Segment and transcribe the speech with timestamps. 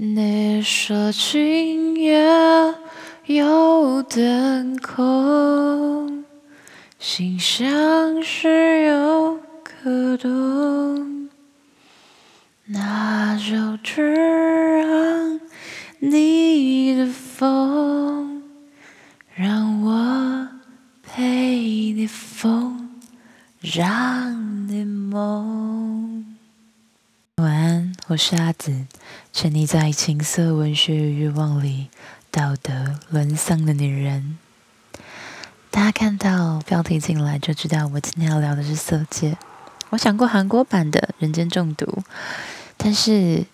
[0.00, 2.24] 你说今夜
[3.26, 6.24] 有灯空，
[7.00, 11.28] 心像是有个洞，
[12.66, 15.40] 那就只让
[15.98, 18.44] 你的风，
[19.34, 20.48] 让我
[21.02, 21.56] 陪
[21.90, 22.88] 你疯，
[23.60, 26.24] 让你梦。
[27.38, 28.86] 晚安，我是阿梓，
[29.40, 31.90] 沉溺在情色文学与欲望里，
[32.28, 34.36] 道德沦丧的女人。
[35.70, 39.38] 大家看到标题进来就知道，我今天要聊的是色戒。
[39.90, 41.86] 我想过韩国版的《人间中毒》，
[42.76, 43.46] 但是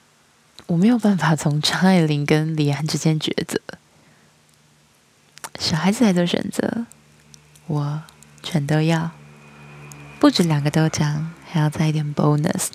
[0.68, 3.60] 我没有办法从张爱玲跟李安之间抉择。
[5.58, 6.86] 小孩子来做选择，
[7.66, 8.02] 我
[8.42, 9.10] 全都要，
[10.18, 12.68] 不止两个都讲，还要再一点 bonus。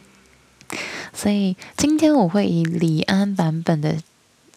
[1.13, 3.97] 所以今天我会以李安版本的，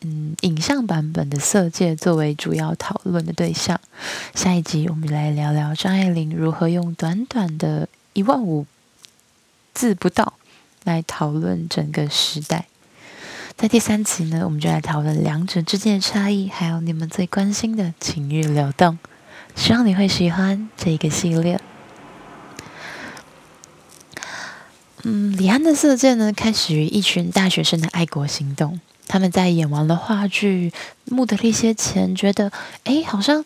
[0.03, 3.81] 嗯，影像版本的《色戒》作为主要讨论的对象。
[4.35, 8.67] 下一集我们来聊聊张爱玲如何用短短的一万五
[9.75, 10.35] 字不到
[10.85, 12.67] 来讨论整个时代。
[13.57, 18.99] 在第三集呢，我们就来讨论两者之间的差异，还有你们最关心的情欲流动。
[19.55, 21.61] 希望你会喜欢这个系列。
[25.05, 28.81] 嗯，李安的《色戒》呢，开始于一群大学生的爱国行动。
[29.09, 30.73] 他们在演完了话剧，
[31.07, 32.51] 募得了一些钱，觉得，
[32.85, 33.45] 哎，好像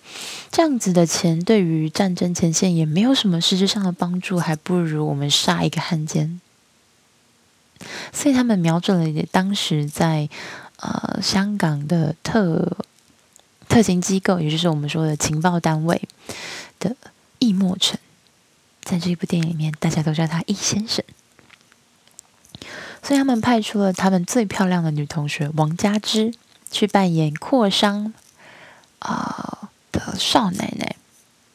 [0.52, 6.40] 这样子的钱对于战争前线也没有什么实质上的帮助，还不如我们杀一个汉奸。
[8.12, 10.28] 所以他们瞄准了当时在
[10.77, 12.77] 呃香港的特
[13.66, 16.00] 特勤机构，也就是我们说的情报单位
[16.78, 16.94] 的
[17.38, 17.98] 易墨成。
[18.82, 21.02] 在这部电影里面，大家都叫他易先生。
[23.02, 26.33] 所以他们派出了他们最漂亮的女同学王佳芝
[26.70, 28.12] 去扮演阔商
[28.98, 30.97] 啊的少奶奶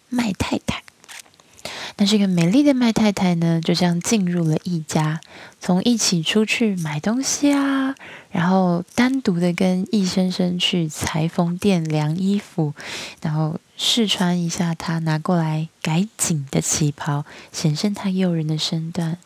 [0.10, 0.84] 麦太太。
[1.98, 5.20] 那这个美丽的麦太太呢，就这样进入了易家，
[5.60, 7.94] 从一起出去买东西啊，
[8.32, 12.74] 然后单独的跟易先生去裁缝店量衣服，
[13.22, 19.18] 然后试穿一下他拿过来改紧的旗袍，显现他诱人的身段。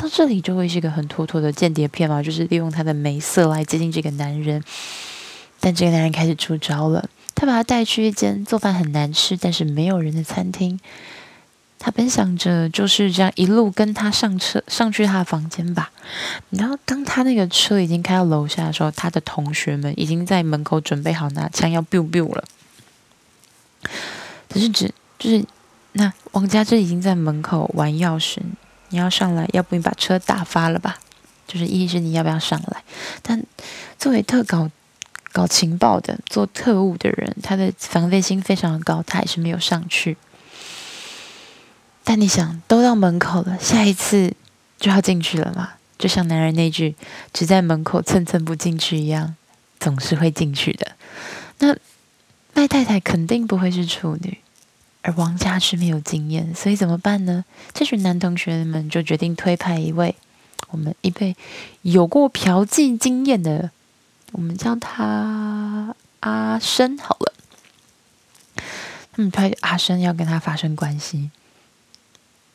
[0.00, 4.64] 到这里就会是一个很妥妥的间谍片嘛，就是利用他的美色来接近这个男人。
[5.60, 10.80] 但这个男人开始出招了，他把他带去一间做饭很难吃但是没有人的餐厅。
[11.78, 15.90] 他本想着就是这样一路跟他上车上去他的房间吧。
[16.48, 22.44] 然后当他那个车已经开到楼下的时候，他的同学们已经在门口准备好拿枪要 biu biu 了。
[24.48, 25.44] 可是只就是
[25.92, 28.38] 那王佳芝已经在门口玩钥匙。
[28.90, 30.98] 你要上来，要不你把车打发了吧？
[31.46, 32.84] 就是意思你要不要上来？
[33.22, 33.42] 但
[33.98, 34.70] 作为特搞
[35.32, 40.16] 搞情报的、做特务的人，他的防备心非常的高，他还是没有上去。
[42.04, 44.32] 但你想，都到门口了，下一次
[44.78, 45.74] 就要进去了嘛？
[45.98, 46.96] 就像男人那句
[47.32, 49.36] “只在门口蹭蹭不进去”一样，
[49.78, 50.92] 总是会进去的。
[51.58, 51.76] 那
[52.54, 54.38] 麦太太肯定不会是处女。
[55.02, 57.44] 而王佳芝没有经验，所以怎么办呢？
[57.72, 60.14] 这群男同学们就决定推派一位
[60.68, 61.34] 我们一位
[61.82, 63.70] 有过嫖妓经验的，
[64.32, 67.32] 我们叫他阿生好了。
[69.12, 71.30] 他们派阿生要跟他发生关系。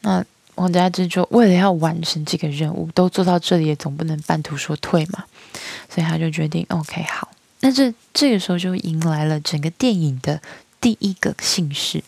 [0.01, 0.23] 那
[0.53, 5.25] 王佳芝就为了要完成这个任务，都做到这里，也总不能半途说退嘛，
[5.89, 7.31] 所以他就决定 OK 好。
[7.61, 10.39] 那这这个时候就迎来了整个电影的。
[10.85, 12.03] 第一个姓氏，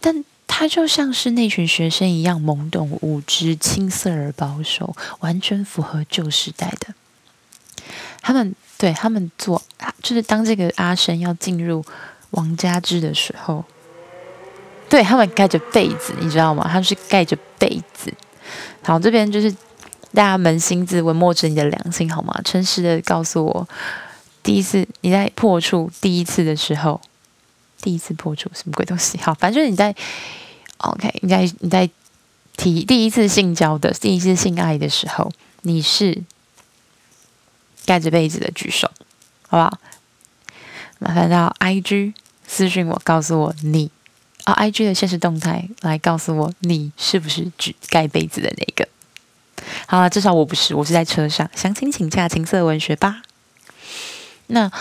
[0.00, 6.92] 但他就像是那群学生一样懵懂无知、青涩而保守，完全符合旧时代的。
[8.20, 9.62] 他们对他们做，
[10.02, 11.84] 就是当这个阿生要进入
[12.30, 13.64] 王家之的时候，
[14.88, 16.64] 对他们盖着被子，你知道吗？
[16.66, 18.12] 他们是盖着被子。
[18.82, 19.48] 好，这边就是
[20.12, 22.40] 大家扪心自问，摸着你的良心好吗？
[22.44, 23.68] 诚实的告诉我，
[24.42, 27.00] 第一次你在破处第一次的时候。
[27.86, 29.16] 第一次破处什么鬼东西？
[29.18, 29.94] 好，反正你在
[30.78, 31.88] ，OK，你在你在
[32.56, 35.30] 提第一次性交的第一次性爱的时候，
[35.62, 36.24] 你是
[37.84, 38.90] 盖着被子的举手，
[39.46, 39.78] 好不好？
[40.98, 42.14] 麻烦到 IG
[42.48, 43.92] 私信我，告诉我你
[44.42, 48.88] 啊、哦、IG 的现实动态来告诉我你是不是举盖被子的那个。
[49.86, 51.48] 好了，至少我不是，我是在车上。
[51.54, 53.22] 详情请洽情色文学吧。
[54.48, 54.72] 那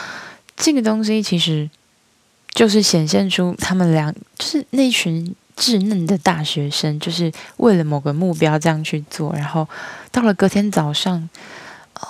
[0.58, 1.70] 这个东西其实。
[2.56, 9.34] 就是显现出他们俩，就是那群稚嫩的大学生，就是为了某个目标这样去做。
[9.34, 9.68] 然后
[10.10, 11.30] 到了隔天早上，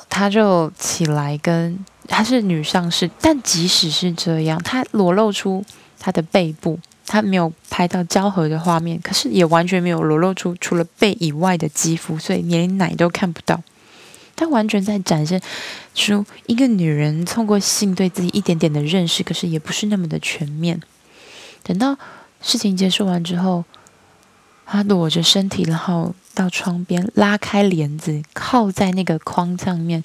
[0.07, 5.65] 他就起来跟她是女上士，但即使是这样，她裸露出
[5.99, 13.59] 她的背部，她没有拍到交合的画面，可是也完全没有裸露出除了背以外的肌肤，所以连奶都看不到。
[14.35, 15.41] 他完全在展现
[15.93, 20.81] 出一个女人通过性对自己一点点的认识，可是也不是那么的全面。
[21.63, 21.97] 等到
[22.41, 23.63] 事情结束完之后，
[24.65, 30.03] 她裸着身体，然后到窗边拉开帘子，靠在那个框上面。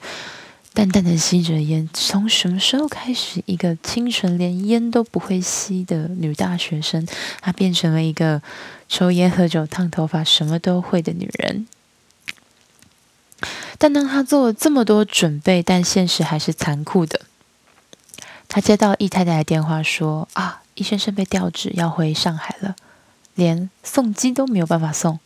[0.73, 7.05] 淡淡的吸着烟，从什么时候开始，一个清纯连烟都不会吸的女大学生，
[7.41, 8.41] 她变成了一个
[8.89, 11.67] 抽烟、喝酒、烫头发什么都会的女人。
[13.83, 17.23] 但当他做了这么多准备，但现实还是残酷的。
[18.47, 22.77] 他接到易太太的电话说：“啊，易先生被调职，要回上海了，
[23.35, 25.19] 连送机都没有办法送。”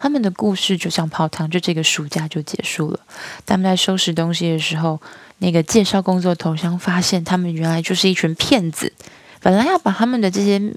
[0.00, 2.98] 他们的故事就像泡汤，就这个暑假就结束了。
[3.46, 5.00] 他们在收拾东西的时候，
[5.38, 8.92] 那个介绍工作头像发现他们原来就是一群骗子，
[9.40, 10.74] 本来要把他们的这些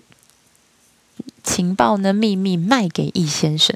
[1.43, 3.75] 情报呢、秘密卖给易先生，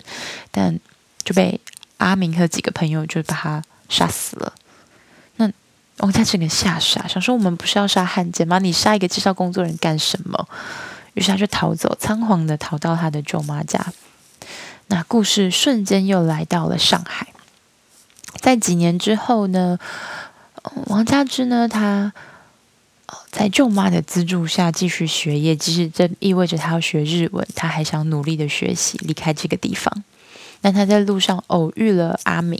[0.51, 0.79] 但
[1.25, 1.59] 就被
[2.03, 4.53] 阿明和几个朋友就把他杀死了。
[5.37, 5.49] 那
[5.97, 8.59] 王家整个吓傻，想说我们不是要杀汉奸吗？
[8.59, 10.47] 你杀一个介绍工作人干什么？
[11.13, 13.93] 于是他就逃走，仓皇的逃到他的舅妈家。
[14.87, 17.27] 那故事瞬间又来到了上海。
[18.41, 19.79] 在几年之后呢，
[20.87, 22.11] 王佳芝呢，她
[23.31, 30.03] 在舅妈的资助下继续学业，即使这意味着她要学日文，她还想努力的学习，离开这个地方。
[30.63, 32.57] 但他在路上偶遇了阿明，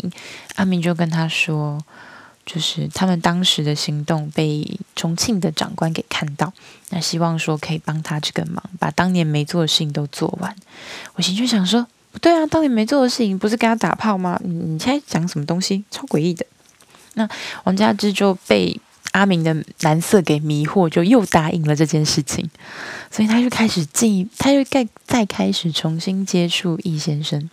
[0.53, 1.83] 阿明就跟他说，
[2.45, 6.53] 就是他们当时的行动被重庆的长官给看到，
[6.91, 10.55] 那希望说可以帮他这个忙，把当年没做的事情都做完。
[11.15, 11.87] 我心就想说。
[12.13, 14.39] 不对啊，当年没做的事情不是跟他打炮吗？
[14.43, 15.83] 你你现在讲什么东西？
[15.89, 16.45] 超诡异的。
[17.15, 17.27] 那
[17.63, 18.79] 王佳芝就被
[19.11, 22.49] 阿明的男色给迷惑，就又答应了这件事情，
[23.11, 27.49] 所以他就开始进，他就再再开始重新接触易先生。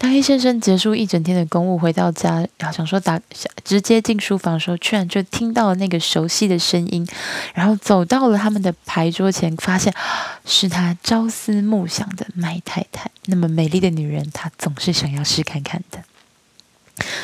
[0.00, 3.20] 当易先生结束一整天的公务回到家，然后想说打
[3.64, 7.04] 直接进书房的时候，居然就听到了那个熟悉的声音，
[7.52, 9.92] 然后走到了他们的牌桌前，发现
[10.46, 13.10] 是他朝思暮想的麦太太。
[13.26, 15.98] 那么美丽的女人，她总是想要试看看的。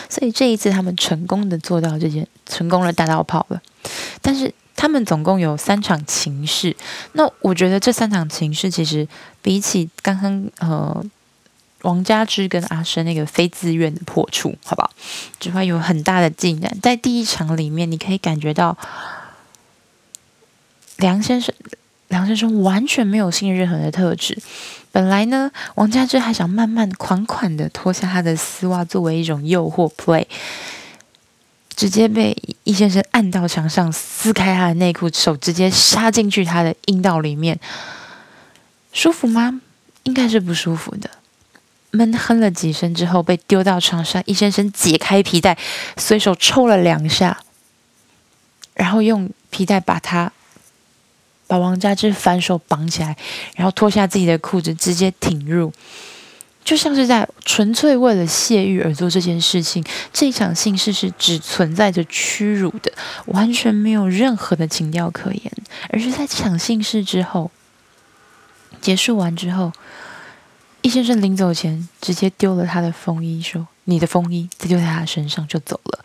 [0.09, 3.61] 所以这一次他们成功的做到这件，成功了打到炮了。
[4.21, 6.77] 但是他们总共有三场情事，
[7.13, 9.07] 那我觉得这三场情事其实
[9.43, 11.05] 比起刚刚呃。
[11.83, 14.91] 王佳芝跟阿生那个非自愿的破处，好不好？
[15.39, 16.75] 只会有很大的进展。
[16.83, 18.75] 在第一场里面，你可以感觉到
[20.97, 21.55] 梁先生，
[22.09, 24.39] 梁先生完全没有性任何的特质。
[24.95, 30.25] 本来呢，王佳芝还想慢慢款款的脱下他的丝袜，作为一种诱惑 play，
[31.75, 37.59] 直接被易先生按到墙上，撕开他的内裤，手直接插进去他的阴道里面，
[38.93, 39.61] 舒服吗？
[40.05, 41.11] 应该是不舒服的。
[41.91, 44.23] 闷哼了几声之后，被丢到床上。
[44.27, 45.59] 易先生解开皮带，
[45.97, 47.37] 随手抽了两下，
[48.75, 50.31] 然后用皮带把他
[51.47, 53.17] 把王佳芝反手绑起来，
[53.57, 55.73] 然后脱下自己的裤子，直接挺入，
[56.65, 59.85] 就像是在纯粹为了泄欲而做这件事情。
[60.13, 62.93] 这场性事是只存在着屈辱的，
[63.27, 65.53] 完全没有任何的情调可言。
[65.91, 67.51] 而是在这场性事之后
[68.81, 69.73] 结束完之后。
[70.83, 76.05] 易先生临走前直接丢了他的风衣，说：“你的风衣。”再丢在他身上就走了，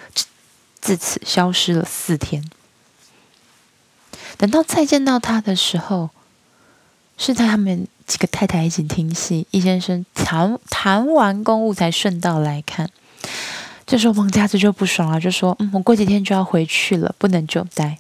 [0.79, 2.49] 自此消失了四天。
[4.39, 6.11] 等到再见到他的时候，
[7.17, 12.89] 是在他们几个太太一起听戏，易先生谈谈完公务才顺道来看。
[13.85, 17.99] 这时候王佳芝就不爽了，就说：“嗯，我过几天就要回去了，不能久待。”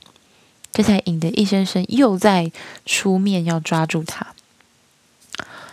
[0.71, 2.51] 这才引得易先生又在
[2.85, 4.27] 出面要抓住他。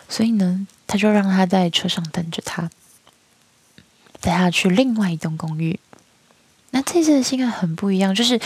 [0.09, 0.67] 所以呢。
[0.89, 2.71] 他就让他在车上等着他，
[4.21, 5.81] 带他去另外一栋公寓。
[6.71, 8.41] 那这次的性爱很不一样，就是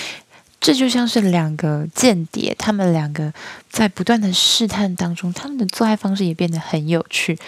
[0.61, 3.33] 这就像是两个间谍，他们两个
[3.71, 7.39] 在不断的试探当中，他们的做爱方式也变得很有趣。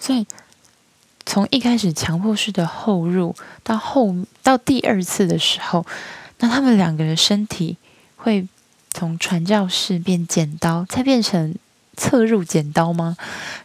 [0.00, 0.26] 所以
[1.26, 5.84] 从一开始强迫式的后入，到后到第二次的时候，
[6.38, 7.76] 那他们两个的身体
[8.16, 8.48] 会
[8.92, 11.54] 从传教士变剪刀，再变成。
[11.96, 13.16] 侧入剪刀吗？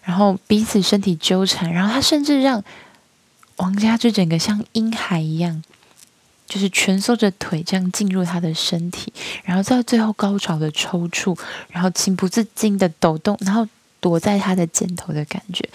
[0.04, 2.64] 然后彼此身体纠缠，然后他甚至让
[3.56, 5.64] 王佳芝整个像婴孩一样，
[6.50, 9.14] 就是蜷缩着腿这样进入他的身体，
[9.44, 11.38] 然后在最后高潮的抽搐，
[11.70, 13.66] 然后情不自禁的抖动，然后
[14.02, 15.70] 躲在他的肩头的感觉。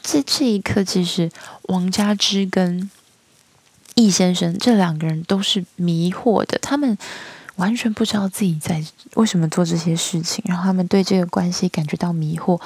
[0.00, 1.30] 这这一刻，其实
[1.62, 2.88] 王佳芝跟
[3.96, 6.96] 易先生这两个人都是迷惑的，他们
[7.56, 8.82] 完全不知道自己在
[9.14, 12.58] 为什么做这些事情，然后他们对这个关系感觉到迷惑。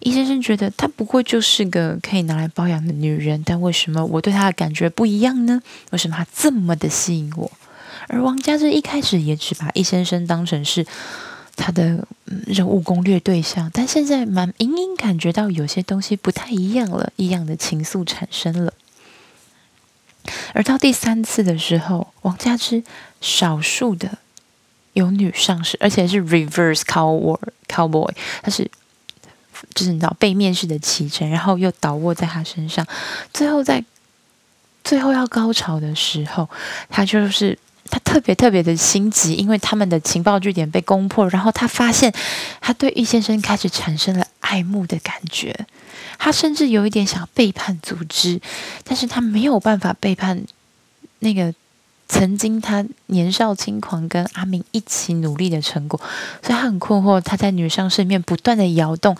[0.00, 5.62] 易先生觉得她不过就是个可以拿来包养的女人，但为什么我对她的感觉不一样呢？
[5.90, 7.50] 为什么她这么的吸引我？
[8.08, 10.84] 而王佳芝一开始也只把易先生当成是
[11.56, 12.06] 他的
[12.46, 18.74] 任务攻略对象，但现在蛮隐隐感觉到有些东西不太一样了，异样的情愫产生了。
[20.52, 22.82] 而到第三次的时候，王佳芝
[23.20, 24.18] 少数的
[24.94, 28.68] 有女上司，而且是 reverse cowboy cowboy，他是
[29.74, 32.86] 就是你知道背面式的骑乘，然后又倒卧在他身上，
[33.32, 33.84] 最后在
[34.82, 36.48] 最后要高潮的时候，
[36.88, 37.58] 他就是。
[37.90, 42.12] 他特别特别的心急，因为他们的情报据点被攻破，然后他发现
[42.58, 45.54] 他对易先生开始产生了爱慕的感觉，
[46.18, 48.40] 他甚至有一点想背叛组织，
[48.84, 50.42] 但是他没有办法背叛
[51.18, 51.54] 那个
[52.06, 55.98] 曾经他年少轻狂跟阿明一起努力的成果，
[56.42, 59.16] 所以他很困惑，他在女上身边不断的摇动。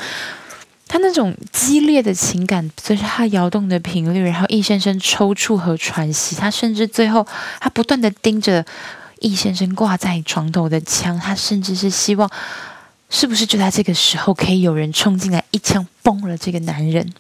[0.87, 7.27] 他那种激烈的情感，随着他摇动的频率，然后易先生抽搐和喘息，他甚至最后，
[7.59, 8.65] 他不断的盯着
[9.19, 12.31] 易先生挂在床头的枪，他甚至是希望，
[13.09, 17.13] 是不是就在这个时候，可以有人冲进来一枪崩了这个男人？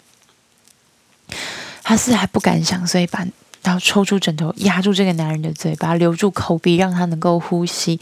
[1.82, 3.26] 他是还不敢想，所以把。
[3.64, 7.98] 然后抽出枕头压住这个男人的嘴巴，留住口鼻，让他能够呼吸。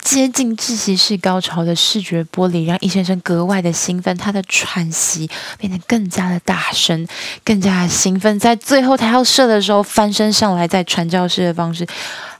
[0.00, 5.28] 接近窒息式高潮的视觉剥离，让易先生格外的兴奋，他的喘息
[5.58, 7.06] 变得更加的大声，
[7.44, 8.38] 更加的兴奋。
[8.38, 11.86] 在最后他要射的时候，翻身上来，在传教士的方式，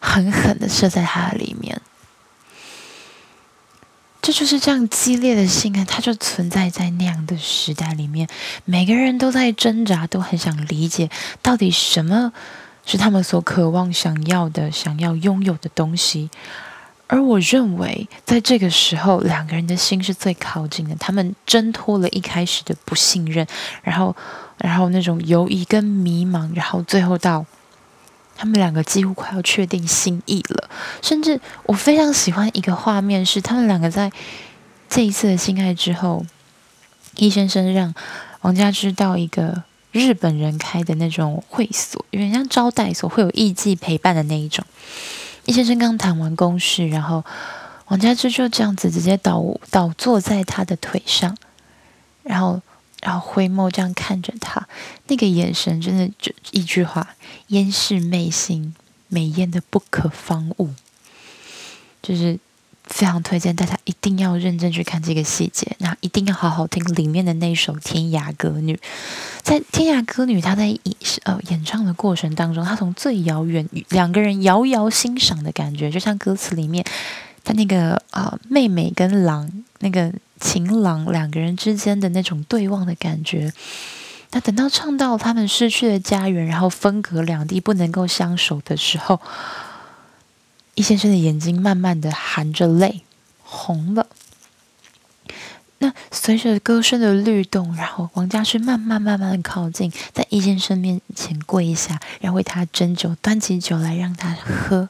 [0.00, 1.80] 狠狠的射在他的里面。
[4.22, 8.28] 这就是这样激烈的性爱，它就存在在那样的时代里面。
[8.64, 11.10] 每个人都在挣扎，都很想理解，
[11.42, 12.32] 到底什么
[12.86, 16.30] 是他们所渴望、想要的、想要拥有的东西。
[17.08, 20.94] 而我认为，在这个时候，两个人的心是最靠近的。
[20.94, 23.44] 他们挣脱了一开始的不信任，
[23.82, 24.14] 然后，
[24.58, 27.44] 然后那种犹疑跟迷茫，然后最后到。
[28.36, 30.68] 他们两个几乎快要确定心意了，
[31.00, 34.10] 甚至我非常喜欢一个画面，是他们两个在
[34.88, 36.24] 这一次的性爱之后，
[37.16, 37.94] 易先生让
[38.40, 39.62] 王佳芝到一个
[39.92, 44.64] 日本人开的那种会所，有点像招待所，会有艺妓陪伴的那一种。
[45.44, 47.24] 易先生刚谈完公事，然后
[47.88, 51.36] 王佳芝就这样子直接倒倒坐在他的腿上，
[52.22, 52.60] 然后。
[53.02, 54.68] 然后回眸这样看着他，
[55.08, 57.16] 那个眼神真的就一句话：
[57.48, 58.76] 烟视媚心，
[59.08, 60.70] 美艳的不可方物。
[62.00, 62.38] 就是
[62.84, 68.74] 非常推荐大家一定要认真去看这个细节，那一定要好好听里面的那首《天涯歌女》。
[69.42, 70.80] 在《天涯歌女》她在演
[71.24, 76.84] 呃演唱的过程当中，她从最遥远两个人遥遥欣赏的感觉，就像歌词里面，
[77.42, 80.12] 她那个、呃、妹妹跟狼那个。
[80.42, 83.52] 情郎两个人之间的那种对望的感觉，
[84.32, 89.20] 那等到唱到他们失去了家园，然后分隔两地，不能够相守的时候，
[90.74, 93.02] 易先生的眼睛慢慢的含着泪
[93.42, 94.08] 红了。
[95.78, 104.88] 那随着歌声的律动，然后王佳芝慢慢慢慢的靠近，在易先生面前跪下，然后为他斟酒，端起酒来让他喝。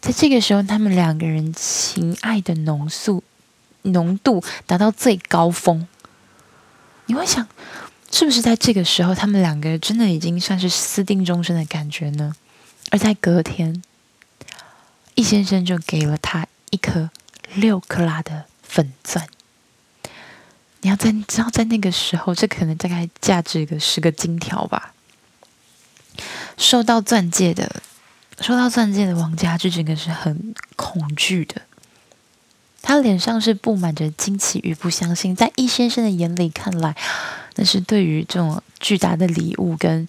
[0.00, 3.22] 在这个时候，他们两个人情爱的浓缩。
[3.82, 5.86] 浓度达到最高峰，
[7.06, 7.46] 你会想，
[8.10, 12.34] 是不是在这个时候，他们两个真的已经算是私定终身的感觉呢？
[12.90, 13.82] 而在隔天，
[15.14, 17.10] 易先生就给了他一颗
[17.54, 19.26] 六克拉的粉钻。
[20.82, 24.94] 你要在你知道，在那个时候，这可能大概价值个十个金条吧。
[26.58, 27.82] 收到钻戒的，
[28.40, 31.62] 收到钻戒的王佳芝整个是很恐惧的。
[32.82, 36.94] 他脸上是布满着惊奇与不相信，在易先生的眼里看来，
[37.54, 40.06] 那是对于这种巨大的礼物跟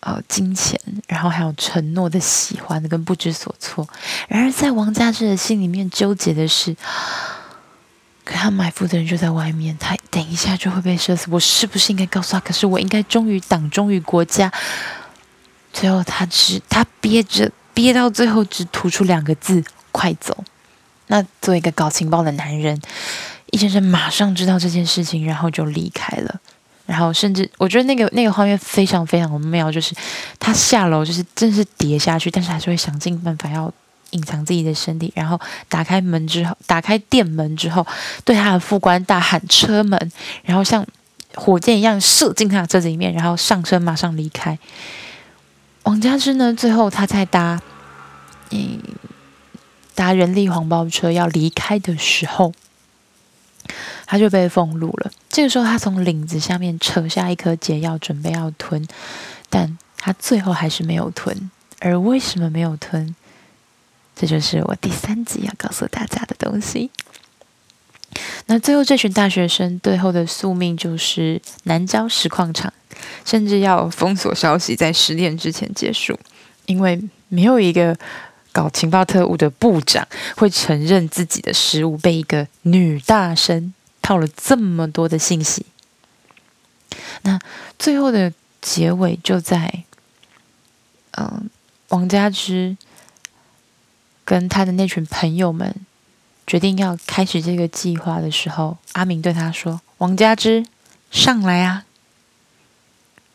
[0.00, 3.86] 呃金钱，然后还有承诺的喜欢跟不知所措。
[4.28, 6.74] 然而，在王佳芝的心里面纠结的是，
[8.24, 11.26] 可他埋伏的人就在外面，他等一下就会被射死。
[11.30, 12.40] 我是不是应该告诉他？
[12.40, 14.50] 可是我应该忠于党，忠于国家。
[15.72, 20.42] 最后，他只他憋着，憋到最后只吐出两个字：快走。
[21.08, 22.80] 那作为一个搞情报的男人，
[23.52, 26.40] 易先生马上知道这件事情，然后就离开了。
[26.86, 29.92] 然后甚至我觉得那个那个画面非常非常的妙，就是
[30.38, 33.72] 他下楼就是真是跌下去，但是还是会想尽办法要
[34.10, 35.12] 隐藏自己的身体。
[35.16, 37.84] 然后打开门之后，打开店门之后，
[38.24, 40.12] 对他的副官大喊车门，
[40.44, 40.86] 然后像
[41.34, 44.56] 火箭一样射进他的车子里面，然后上车马上离开。
[45.82, 47.60] 王佳芝呢，最后他在搭
[48.50, 48.80] 嗯
[49.96, 52.52] 搭人力黄包车要离开的时候，
[54.06, 55.10] 他就被封路了。
[55.28, 58.86] 这个时候，他从领子下面扯下一颗解药，准备要吞，
[59.50, 61.50] 但他最后还是没有吞。
[61.80, 63.16] 而为什么没有吞？
[64.14, 66.90] 这就是我第三集要告诉大家的东西。
[68.46, 72.72] 那最后，这群大学生最后的宿命就是南郊石矿场，
[73.24, 76.18] 甚至要封锁消息，在十点之前结束，
[76.66, 77.94] 因为没有一个
[78.56, 85.66] 搞情报特务的部长会承认自己的失误被一个女大生套了这么多的信息。
[87.20, 87.38] 那
[87.78, 88.32] 最后的
[88.62, 89.84] 结尾就在，
[91.18, 91.50] 嗯、
[91.90, 92.78] 王佳芝
[94.24, 95.74] 跟他的那群朋友们。
[96.46, 100.64] 决定要开始这个计划的时候，阿明对他说：“王佳芝，
[101.10, 101.84] 上来啊！”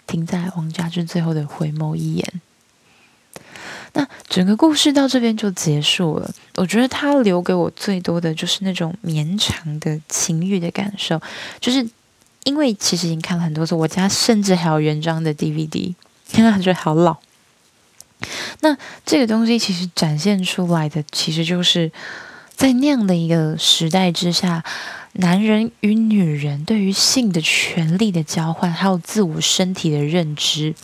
[0.08, 2.42] 停在王佳芝最后的回眸一眼。
[3.94, 6.34] 那整个故事到这边就结束了。
[6.56, 11.22] 我觉得他留给我最多的就是那种绵长的情欲的感受，
[11.60, 11.88] 就是
[12.44, 15.94] 因为其实已经看了很多次，我家甚至还有原装的 DVD，
[16.28, 17.18] 现在觉得好老。
[18.62, 21.92] 那这个东西其实展现出来的，其实就是。
[22.54, 24.64] 在那样的一个时代之下，
[25.14, 30.76] 男人与女人对于性的权利的交换，还有自我身体的认知，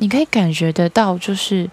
[0.00, 1.70] 你可以感觉得到，就是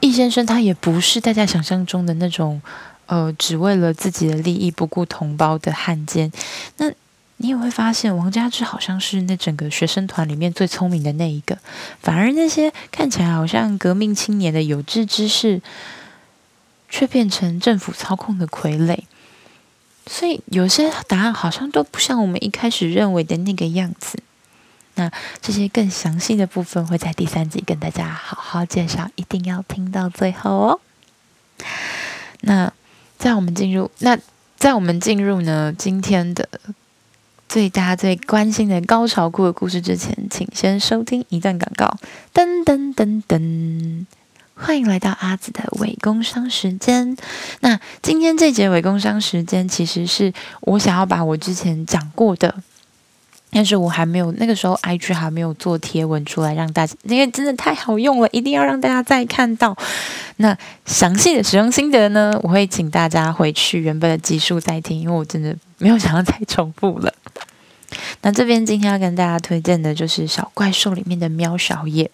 [0.00, 2.60] 易先生他也不是大家想象中的那种，
[3.06, 6.32] 呃，只为了自己的利益不顾同胞的汉奸。
[6.78, 6.90] 那
[7.36, 11.58] 你也会发现，王佳芝好像是那整个学生团里面最聪明的那一个，
[12.00, 15.60] 反而那些看起来好像革命青年的有志之士。
[16.90, 18.96] 却变成政府操控的傀儡，
[20.06, 24.20] 所以有些答案好像都不像我们一开始认为的那个样子。
[24.94, 25.10] 那
[25.40, 30.80] 这些更详细的部分会在第三集跟大家好好介绍，一定要听到最后哦。
[32.42, 32.72] 那
[33.18, 34.18] 在我们进入那
[34.56, 36.48] 在我们进入呢今天的
[37.48, 41.96] 最大最关心的高潮库的故事之前，请先收听一段广告。
[42.32, 44.06] 噔噔噔噔。
[44.56, 47.16] 欢迎来到阿紫的伪工商时间。
[47.58, 52.54] 那今天这节伪工商时间，其实是我想要把我之前讲过的，
[53.54, 59.76] 但是我还没有那个时候 IG 还没有做贴文出来让大家，因为真的太好用了，一定要让大家再看到。
[60.38, 67.14] 那详细的使用心得呢，我会请大家回去原本的集数再听，因为我真的没有想要再重复了。
[68.22, 72.10] 那这边今天要跟大家推荐的就是小怪兽里面的喵小野。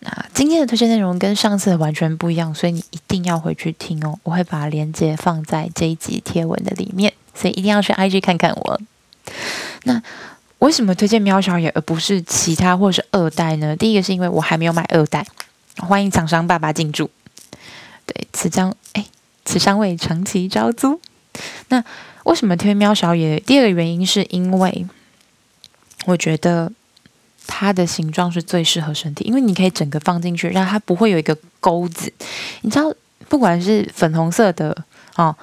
[0.00, 4.16] 那今天的推荐内容跟上次的完全不一样，所以你一定要回去听哦。
[4.22, 8.80] 我会把链接放在这一集贴文的里面，所以一定要去 IG 看看我。
[9.82, 10.00] 那
[10.58, 13.76] 为什么推荐喵小野而不是其他或是二代呢？
[13.76, 15.26] 第一个是因为我还没有买二代，
[15.76, 17.10] 欢迎厂商爸爸进驻。
[18.06, 19.06] 对，此将哎，
[19.44, 21.00] 此商为长期招租。
[21.68, 21.84] 那
[22.24, 23.38] 为什么推喵小野？
[23.40, 24.86] 第二个原因是因为
[26.06, 26.72] 我觉得。
[27.50, 32.12] 它的形状是最适合身体，因为你可以整个放进去，让它不会有一个钩子。
[32.60, 32.92] 你知道，
[33.30, 34.84] 不管是粉红色的
[35.16, 35.34] 哦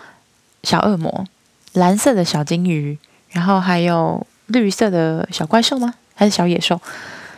[0.62, 1.26] 小恶魔，
[1.74, 2.96] 蓝色的小金鱼，
[3.32, 5.94] 然后还有绿色的小怪兽吗？
[6.14, 6.80] 还是小野兽？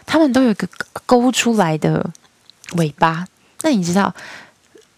[0.06, 0.68] 它们都有一个
[1.06, 2.10] 勾出来的
[2.76, 3.28] 尾巴。
[3.62, 4.14] 那你知道？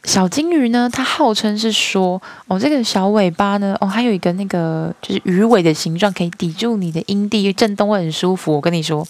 [0.05, 8.53] 小金鱼呢，它号称是说，哦，这个小尾巴呢，哦，还有一个那个就是鱼尾的形状，可以抵住你的阴蒂，震动会很舒服。
[8.53, 9.05] 我跟你说，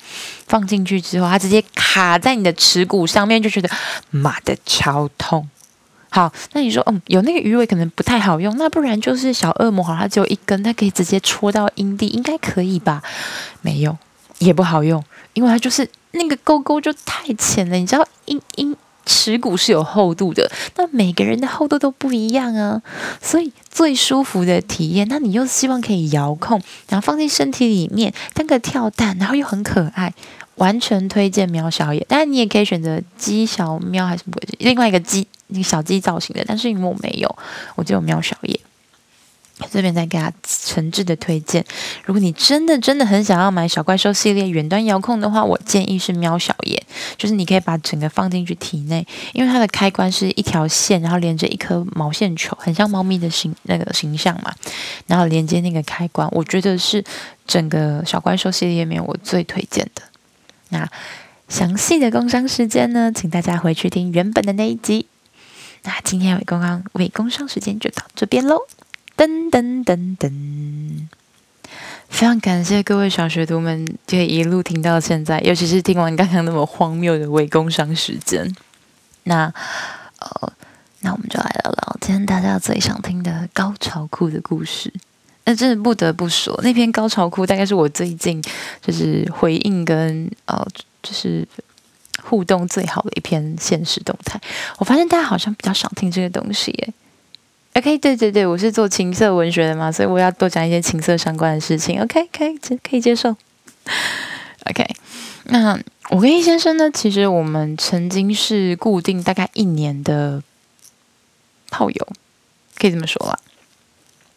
[0.47, 3.69] 放进去之后，它直接卡在你的耻骨上面，就觉得
[4.09, 5.47] 妈的超痛。
[6.10, 13.02] 好，那你说，嗯，有那个鱼尾可能不太好用，那不然就是小恶魔，好，它只有一根，它可以直接戳到阴蒂，应该可以吧？
[13.62, 13.98] 没有，
[14.39, 18.76] 也不好用，因为它就是那个勾勾就太浅了，你知道，阴阴。
[19.06, 22.80] 耻骨是有厚度的，那每个人的厚度都不一样啊，
[23.19, 30.13] 所以最舒服的体验，那你又希望可以遥控，然后放进身体里面当个跳蛋，然后又很可爱，
[30.56, 32.06] 完全推荐喵小野。
[32.08, 37.38] 当然你也可以选择鸡小喵还是不会另外一个鸡，那个小鸡造型的，但是因为我没有，
[37.75, 38.59] 我就有喵小叶。
[39.69, 41.62] 这边再给他诚挚的推荐，
[42.05, 46.81] 如果你真的真的很想要买小怪兽系列远端遥控的话，我建议是喵小叶，
[47.17, 54.55] 就是你可以把整个放进去体内，因为它的开关是一条线，然后连着一颗毛线球，很像猫咪的形那个形象嘛，
[55.07, 57.03] 然后连接那个开关，我觉得是
[57.45, 60.01] 整个小怪兽系列里面我最推荐的。
[60.69, 60.89] 那
[61.49, 65.07] 详细的工商时间呢，请大家回去听原本的那一集。
[65.84, 68.68] 那今天伪工商伪工商时间就到这边喽。
[69.18, 71.08] 噔噔噔噔，
[72.08, 78.56] 非常感谢各位小学徒们，可以一路听到现在，尤其是听完刚刚那么荒谬的伪工商时间。
[79.24, 79.54] 那，
[80.20, 80.54] 呃，
[81.02, 84.94] 那我们就来聊聊今天大家最想听的高潮裤的故事。
[85.44, 88.42] 那真的不得不说，那篇高潮裤大概是我最近
[88.82, 90.65] 就是回应跟呃，
[91.04, 91.46] 就是
[92.23, 94.39] 互动最好的一篇现实动态。
[94.77, 96.93] 我发现大家好像比较少听这个东西耶。
[97.75, 102.01] OK，对对对，我是做情色文学的嘛，所以我要多讲一些情色相关的事情。
[102.01, 103.29] OK，可以接可以接受。
[104.65, 104.86] OK，
[105.45, 105.79] 那
[106.10, 110.43] 我跟易先生呢，其实我们曾经是固定大概一年的
[111.69, 112.08] 炮友，
[112.75, 113.39] 可以这么说啦。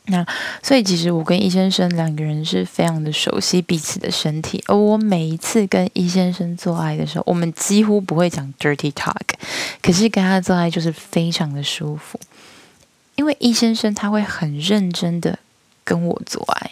[0.06, 0.26] 那
[0.62, 9.14] 所以其实我跟易先生两个人是非常的熟悉彼此的身体，而我每一次跟易先生做爱的时候，我们几乎不会讲 dirty talk，
[9.80, 12.18] 可是跟他做爱就是非常的舒服。
[13.14, 15.38] 因为易先生他会很认真的
[15.84, 16.70] 跟我做爱，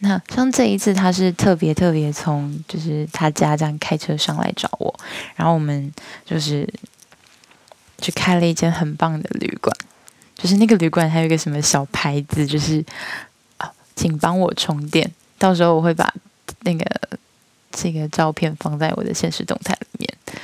[0.00, 4.94] 那像这一次他是特别特别从就是他家这样开车上来找我，
[5.36, 5.90] 然后我们
[6.26, 6.68] 就是
[8.00, 9.74] 去开了一间很棒的旅馆，
[10.38, 12.82] 就是那个旅馆还有一个什么小牌子，就是
[13.58, 16.10] 啊，请帮我充电，到时候我会把
[16.60, 16.86] 那个
[17.70, 20.40] 这个照片放在我的现实动态里面。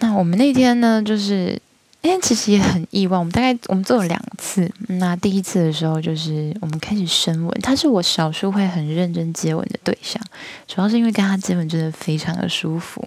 [0.00, 1.60] 那我们那天呢，就是。
[2.02, 4.72] 今天其实也很意外，我们大概我们做了两次。
[4.86, 10.22] 那第一次的时候，就是我们开始深吻，他是我少数会很认真接吻的对象，
[10.68, 13.04] 主要是因为跟他接吻真的非常的舒服。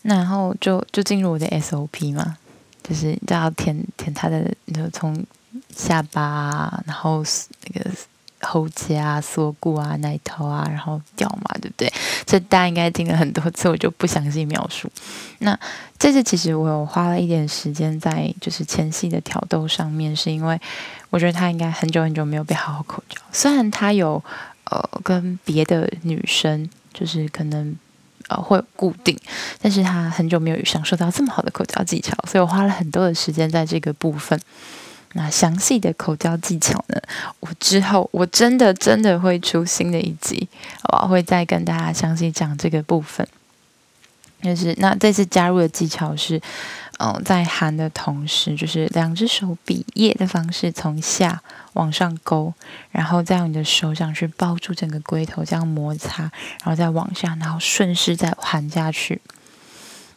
[0.00, 2.38] 那然后就就进入我的 SOP 嘛，
[2.90, 5.24] 就是就要舔舔他的，就从
[5.74, 7.24] 下巴啊，然后
[7.72, 7.88] 那个。
[8.42, 11.92] 喉结啊、锁骨啊、奶头啊，然后掉嘛，对不对？
[12.24, 14.90] 这大家应该听了很多次，我就不详细描述。
[15.40, 15.54] 那
[15.98, 20.58] 这次其实我有花了一点时间在就是前戏的挑逗上面，是因为
[21.10, 23.20] 我觉得他应该很久很久没有被好好口交。
[23.30, 24.24] 虽然他有
[24.64, 27.76] 呃跟别的女生就是可能
[28.30, 29.18] 呃会固定，
[29.60, 34.40] 但是他很久没有享受到这么好的口交技巧，所以我花了很多的时间在这个部分。
[35.14, 37.02] 那详细的口交技巧呢？
[37.40, 40.48] 我之后我真的真的会出新的一集，
[40.92, 43.26] 我会再跟大家详细讲这个部分。
[44.40, 46.40] 就是那这次加入的技巧是，
[47.02, 52.52] 嗯、在含的同时，就是两只手比耶的方式从下往上勾，
[52.90, 59.22] 然后再用你的手掌去抱住整个龟头，这样摩擦，然后再往下，然后顺势再含下去。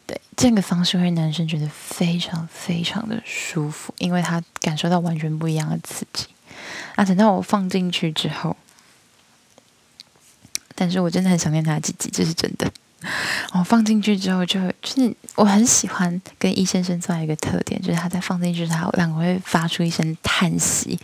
[0.05, 6.27] 对，这个方式会让男生觉得非常非常的舒服，因为他感受到完全不一样的刺激。
[6.95, 8.57] 啊，等到我放进去之后，
[10.75, 12.69] 但是我真的很想念他的鸡鸡，这是真的。
[13.53, 20.99] 我放进去之后就，就就是我很喜欢跟易先生做一个特点，就是他在放进去之后，两个会发出一声叹息，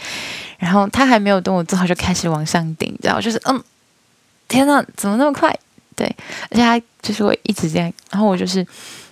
[0.57, 3.63] 然后他还没有等我做好就开始往上顶，然后就是嗯，
[4.47, 5.57] 天哪，怎么那么快？
[5.95, 6.07] 对，
[6.49, 8.59] 而且他就是会一直这样，然后我就是，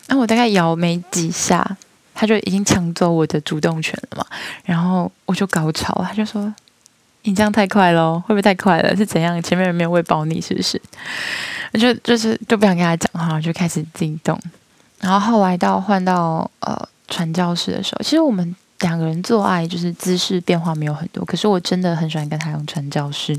[0.08, 1.78] 然后我大概摇没几下，
[2.16, 4.26] 他就已经抢走我的主动权了嘛，
[4.64, 6.54] 然后我就高潮，他就说
[7.24, 8.96] ：“你这样太快了，会不会太快了？
[8.96, 9.42] 是怎样？
[9.44, 10.82] 前面人没有喂饱你，是不是？”
[11.78, 14.40] 就就是就不想跟他讲话，就开始自己动，
[15.00, 23.38] 然后后来到换到呃传教士的时候，其实我们两个人做爱就是姿势变化没有很多，可是我真的很喜欢跟他用传教士。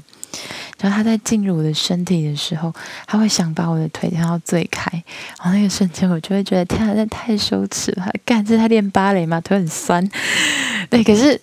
[0.78, 2.72] 然后他在进入我的身体的时候，
[3.06, 4.90] 他会想把我的腿跳到最开，
[5.38, 8.06] 然后那个瞬间我就会觉得天啊，这太羞耻了！
[8.24, 9.40] 干，这是他练芭蕾吗？
[9.40, 10.06] 腿很酸。
[10.90, 11.40] 对，可是。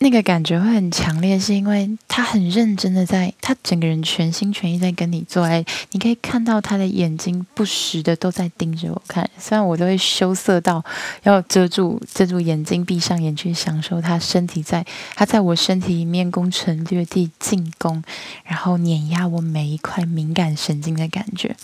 [0.00, 10.84] 那个感觉会很强烈，是因为他很认真的在，他整个人全心全意在跟你做爱，你可以看到他的眼睛不时的都在盯着我看，虽然我都会羞涩到
[11.24, 18.00] 要遮住遮住眼睛，闭上眼去享受他身体在他在我身体里面攻城略地进攻，
[18.44, 21.56] 然后碾压我每一块敏感神经的感觉，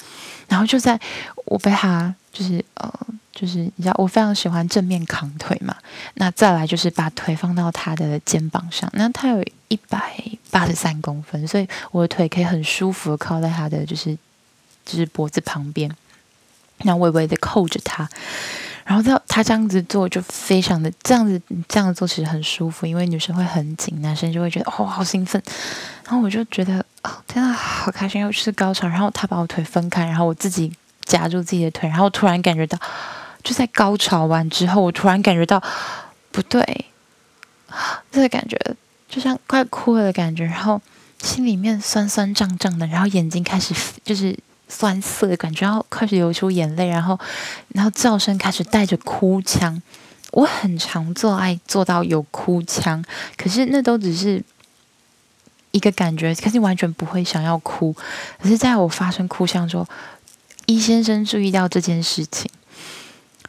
[0.48, 0.98] 然后就在
[1.44, 2.92] 我被他就是呃。
[3.36, 5.74] 就是你知道，我非常喜欢正面扛腿嘛。
[6.14, 8.88] 那再来就是把腿放到他的肩膀上。
[8.92, 14.16] 那他有一百八十三公分，所以我的腿可以很舒服的靠在他的就是
[14.86, 15.90] 就是脖子旁边，
[16.84, 18.08] 然后微微的扣着他。
[18.84, 25.42] 然后他他这样子做就非常的这样子这样子做其实很舒服，因为女生会很紧，男生就会觉得哦好兴奋。
[26.04, 28.86] 然后我就觉得哦天啊好开心，又是高潮。
[28.86, 30.72] 然后他把我腿分开，然后我自己
[31.04, 32.78] 夹住自己的腿，然后突然感觉到。
[33.42, 35.62] 就在高潮完之后，我突然感觉到
[36.32, 36.86] 不对，
[38.10, 38.58] 这个感觉
[39.06, 40.80] 就像快哭了的感觉，然后
[41.20, 44.34] 心里面酸酸胀胀的，然后眼睛开始就是
[44.66, 47.20] 酸涩的感觉，然后开始流出眼泪，然后
[47.74, 49.82] 然后叫声开始带着哭腔。
[50.30, 53.04] 我很常做爱做到有哭腔，
[53.36, 54.42] 可是那都只是
[55.72, 57.94] 一个感觉，可是完全不会想要哭。
[58.40, 59.86] 可是在我发生哭腔之后，
[60.66, 62.50] 一先生注意到这件事情，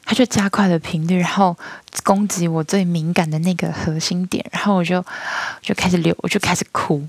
[0.04, 1.58] 他就加快了频率，然后
[2.04, 5.04] 攻击我最敏感的那个核心点，然后我就
[5.62, 7.08] 就开始流，我就开始哭，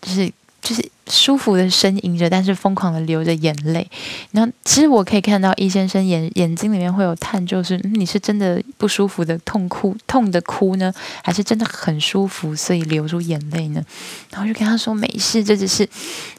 [0.00, 0.32] 就是。
[0.62, 3.88] 就是舒服的呻吟着，但是疯狂的流着眼泪。
[4.30, 13.84] 然后，其实我可以看到易先生眼眼睛里面会有叹，就是、你是真的不舒服的痛哭痛的哭呢，还是真的很舒服，所以流出眼泪呢？
[14.30, 15.88] 然后就跟他说没事，这只是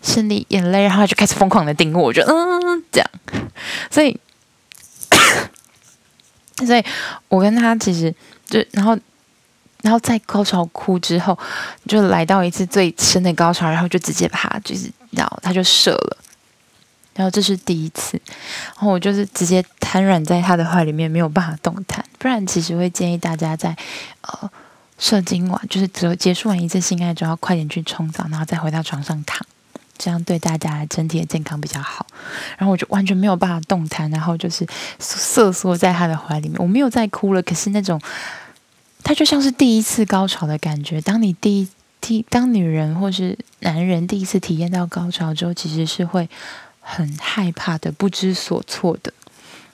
[0.02, 0.84] 生理眼泪。
[0.84, 3.10] 然后他就开始疯狂的盯我，我就嗯这样。
[3.92, 4.18] 所以，
[6.66, 6.84] 所以
[7.28, 8.14] 我跟他其实
[8.48, 8.98] 就然后。
[9.84, 11.38] 然后在高潮哭之后，
[11.86, 16.18] 就来到一次最深的高潮，然后就直接把他就是，然后他就射了，
[17.14, 18.18] 然后这是第一次，
[18.78, 22.04] 然后我就是直接瘫软在他的怀里面，没有办法动弹。
[22.18, 23.76] 不然其实会建议大家在
[24.22, 24.50] 呃
[24.98, 29.46] 射精完，就是结结束完一次性爱之后，快点去冲澡，然后再回到床上躺，
[29.98, 32.08] 这样对大家整体的健康比较好。
[32.58, 34.66] 然后我就完全没有办法动弹，然后就是
[34.98, 38.00] 瑟缩在他的怀里面，我没有再哭了，可是那种。
[39.04, 41.02] 它就像是第一次高潮的感觉。
[41.02, 41.68] 当你第一
[42.00, 46.30] 第当女人或是男人第一次体验到高潮之后，其实是会
[46.80, 49.14] 很害怕的、不知所措的，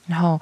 [0.07, 0.39] 然后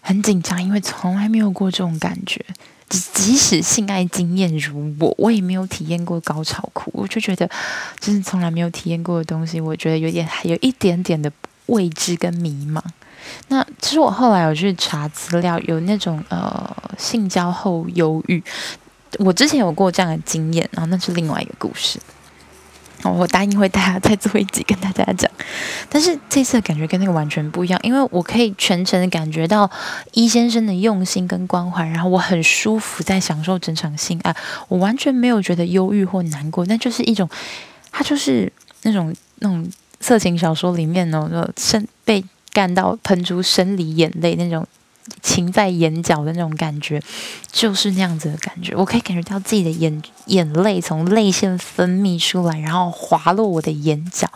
[0.00, 2.44] 很紧张，因为从来没有过这种感觉。
[2.88, 6.90] 即使性爱经验如我，我也没有体验过高潮哭。
[6.92, 7.48] 我就觉得，
[8.00, 11.30] 就是从来没有体验过的东西，我觉得有点还有一点点的
[11.66, 12.82] 未知跟迷茫。
[13.48, 18.42] 那其实我后来有去查资料，有那种呃性交后忧郁，
[19.18, 21.98] 我之前有过这样的经验，然后那是另外一个故事。
[23.02, 25.30] 我答应会大家再做一集跟大家讲，
[25.88, 29.70] 但是这次的感觉跟那个完全不一样，因为我可以全程的感觉到
[30.12, 34.36] 一先生的用心跟关怀，然后我很舒服在享受整场性爱，
[34.68, 37.26] 我完全没有觉得忧郁或难过，那就是一种，
[37.90, 39.66] 他就是那种那种
[40.00, 42.22] 色情小说里面呢，那生被。
[42.52, 44.66] 干到喷出生理眼泪那种
[45.22, 47.02] 噙在眼角的那种感觉，
[47.50, 48.74] 就是那样子的感觉。
[48.74, 54.30] 我可以感觉到自己的眼眼泪从泪腺分泌出来，然后滑落我的眼角。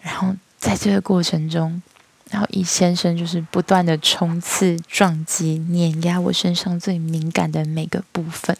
[0.00, 1.82] 然后在这个过程中，
[2.30, 8.56] 然后易先生就是不断的冲刺、撞击、碾压我身上最敏感的每个部分。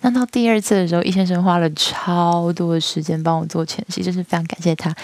[0.00, 4.94] 那到第二次的时候，易先生花了超多的时间帮我做前戏，就是非常感谢他。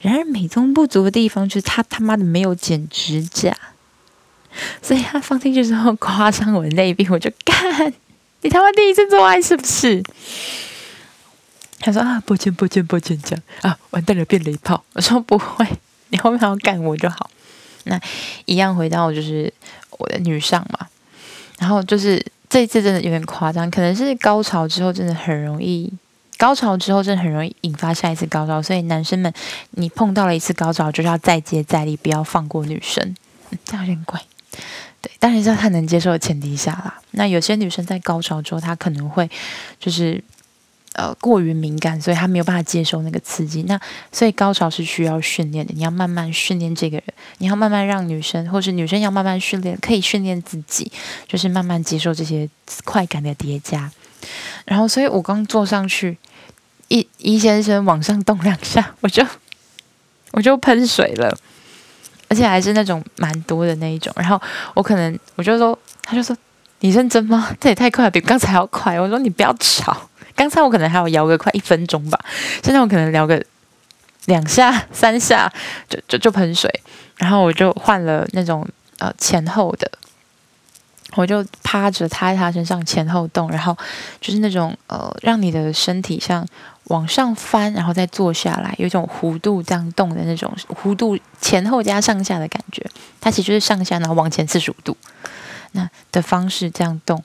[0.00, 3.56] 然而美中不足的地方就是他他妈的没有剪指甲，
[4.82, 7.92] 所以他放进去之后刮伤我的内壁，我就干，
[8.42, 10.02] 你他妈第一次做爱是不是？
[11.80, 14.84] 他说啊，抱歉抱歉抱歉，这样啊，完蛋了变雷炮。
[14.92, 15.66] 我说不会，
[16.10, 17.30] 你后面要干我就好。
[17.84, 17.98] 那
[18.44, 19.50] 一样回到就是
[19.98, 20.88] 我的女上嘛，
[21.58, 22.22] 然后就是。
[22.52, 25.90] 这一次真的有点夸张，可能是高潮之后真的很容易，
[26.36, 29.32] 高潮之后真的很容易引发下一次高潮，所以男生们，
[29.70, 33.02] 你碰到了一次高潮，就是要再接再厉，不要放过女生，
[33.48, 34.20] 嗯， 这样有点怪，
[35.00, 37.00] 对，当然在他能接受的前提下啦。
[37.12, 39.30] 那有些女生在高潮之后，她可能会
[39.80, 40.22] 就是。
[40.94, 43.62] 呃，过于敏感，所以他没有办法接受那个刺激。
[43.62, 43.80] 那
[44.12, 47.04] 所以高潮是需要训练的，你要慢慢训练这个人，
[47.38, 50.92] 你要慢慢让女生，或是女生要慢慢训练，可以训练自己，
[51.26, 52.46] 就是慢慢接受这些
[52.84, 53.90] 快感的叠加。
[54.66, 56.18] 然后，所以我刚坐上去，
[56.88, 59.26] 一一先生往上动两下，我就
[60.32, 61.34] 我就喷水了，
[62.28, 64.12] 而且还是那种蛮多的那一种。
[64.16, 64.38] 然后
[64.74, 66.36] 我可能我就说，他就说
[66.80, 67.56] 你认真吗？
[67.58, 69.00] 这也太快了，比刚才要快。
[69.00, 70.10] 我说你不要吵。
[70.34, 72.18] 刚才我可能还要摇个快一分钟吧，
[72.62, 73.44] 现在我可能聊个
[74.26, 75.52] 两下三下
[75.88, 76.70] 就就就喷水，
[77.16, 78.66] 然后我就换了那种
[78.98, 79.90] 呃前后的，
[81.14, 83.76] 我就趴着趴在他身上前后动，然后
[84.20, 86.46] 就是那种呃让你的身体像
[86.84, 92.84] 往上翻，然后再坐下来，有一种弧度这样动的那种弧度前后加上下的感觉，
[93.20, 94.96] 它其实就是上下然后往前四十五度
[95.72, 97.22] 那的方式这样动。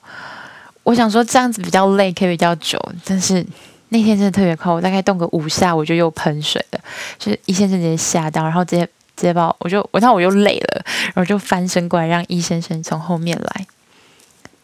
[0.88, 3.44] 我想说这样子比较累，可以比较久，但是
[3.90, 6.80] 那天真的特别快，我大概动个五下，我就又喷水了，
[7.18, 13.66] 就是易先生直接吓到，然后直接直接把我，我就我那我又累了，然后就翻身过来让易先生从后面来，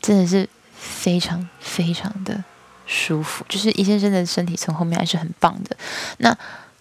[0.01, 2.43] 真的是非常非常的
[2.87, 5.77] 舒服，就是易先生的身体从后面还是很棒的。
[6.17, 6.35] 那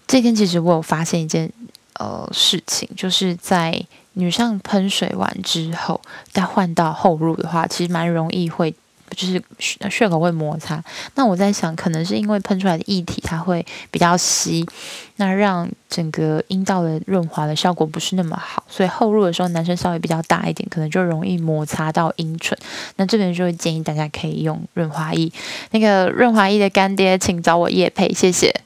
[0.07, 1.51] 这天其实我有发现一件
[1.99, 5.99] 呃事情，就是在女上喷水完之后，
[6.31, 8.73] 再换到后入的话，其实蛮容易会。
[9.13, 9.41] 就是
[9.89, 10.83] 血口会摩擦。
[11.15, 14.65] 那我在想，可能是因为喷出来的液体它会比较稀，
[15.17, 22.57] 那让整个阴道的润滑的效果不是那么好，所以后入的时候男生稍微比较大一点，可能就容易摩擦到阴唇。
[22.95, 25.31] 那这边就会建议大家可以用润滑液，
[25.71, 28.61] 那个润滑液的干爹请找我叶佩，谢谢。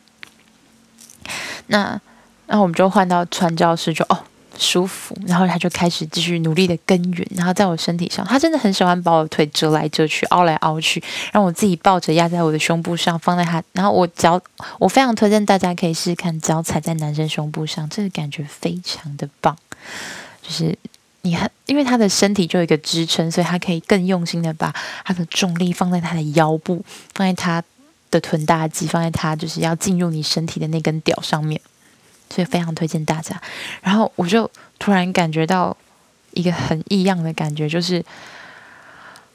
[1.67, 1.99] 那
[2.47, 4.23] 那我们就换到传教士就哦。
[4.57, 14.41] 舒服，然后他就开始继续努力的耕耘，然后在我身体上，他真的很喜欢把我腿折来折去，凹来凹去，让我自己抱着压在我的胸部上，放在他，然后我脚，
[14.79, 19.55] 我非常推荐大家可以试试看脚踩在男生胸部上，这个感觉非常的棒，
[20.41, 20.77] 就是
[21.21, 27.63] 你很，因为他的身体就有一个支撑，所以他可以更用心的把他的重力放在他的腰部，放在他
[28.09, 31.59] 的臀大肌，放在他就是要进入你身体的那根屌上面。
[32.29, 33.39] 所以非常推荐大家。
[33.81, 35.75] 然后我就突然感觉到
[36.31, 38.03] 一个很异样的感觉，就是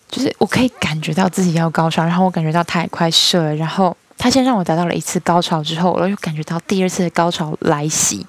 [0.09, 3.55] 就是我可以感觉到自己要高潮，然后我感觉到他也快射了。
[3.57, 8.27] 然后他先让我达到了一次高潮之后，我又感觉到第二次的高潮来袭。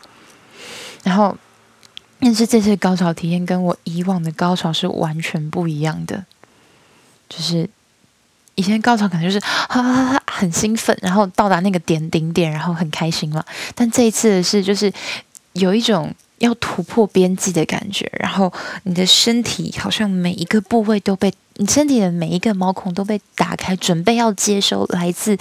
[1.04, 1.38] 然后
[2.20, 6.26] 但是这次的高潮体验跟我以往的高潮是完全不一样的，
[7.28, 7.70] 就是。
[8.56, 13.44] 以前高潮可能就是哈哈哈很兴奋，然后到达那个点顶点，然后很开心嘛。
[13.74, 14.92] 但这一次的是就是
[15.54, 25.36] 有一种要突破边际的感觉，然后你的身体好像每一个部位都被你身体的每一个毛孔都被打开，准备要接收来自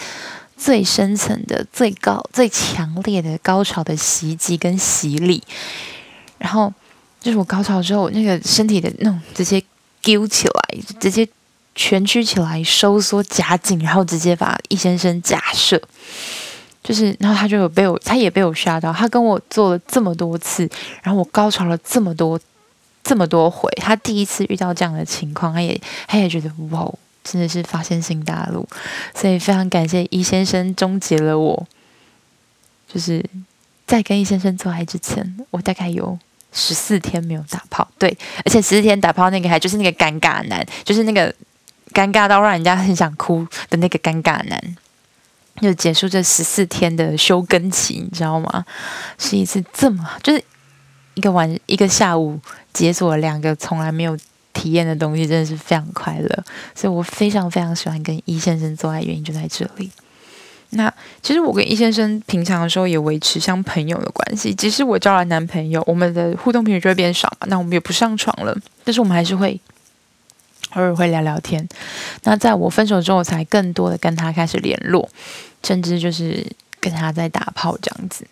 [0.56, 5.42] 最深层的、最高、最强烈的高潮的袭击跟洗礼。
[6.38, 6.72] 然后
[7.20, 9.62] 就是我高潮之后，那个身体的那种直接
[10.00, 11.28] 揪起来，直接。
[11.74, 15.80] 蜷曲起来，收缩夹紧，然后直接把易先生假设，
[16.82, 18.92] 就是，然后他就有被我，他也被我吓到。
[18.92, 20.68] 他跟我做了这么多次，
[21.02, 22.38] 然后我高潮了这么多，
[23.02, 26.92] 这么多回，他第一次遇到这样的情况，他也，他也觉得哇，
[27.24, 28.68] 真的是发现新大陆。
[29.14, 31.66] 所以非常感谢易先生终结了我，
[32.92, 33.24] 就是
[33.86, 36.18] 在跟易先生做爱之前，我大概有
[36.52, 41.34] 十四天没有打炮，对，而且十四天打炮那个还就是那个尴尬男，就是那个。
[41.92, 44.76] 尴尬到让人家很想哭的那个尴尬男，
[45.60, 48.64] 就结束这十四天的休耕期，你知道吗？
[49.18, 50.42] 是一次这么就是
[51.14, 52.40] 一个晚一个下午
[52.72, 54.18] 解锁了两个从来没有
[54.52, 56.44] 体验的东西，真的是非常快乐。
[56.74, 59.90] 所以我非常非常喜欢跟易先生做爱，原因就在这里。
[60.70, 67.46] 那其实我跟易先生平常的时候也维持像朋友的关系，即使我交了男朋友，我们的互动频率就会变少嘛。
[67.48, 69.60] 那我们也不上床了，但是我们还是会。
[70.74, 71.68] 偶尔会聊聊天，
[72.24, 75.08] 那在我分手之后，才更多的跟他开始联络，
[75.62, 76.46] 甚至就是
[76.80, 78.26] 跟他在打炮这样子。